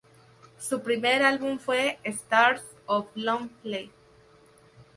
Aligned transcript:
Su 0.57 0.81
primer 0.81 1.21
álbum 1.21 1.59
fue 1.59 1.99
"Stars 2.03 2.63
on 2.87 3.05
Long 3.13 3.49
Play". 3.61 3.91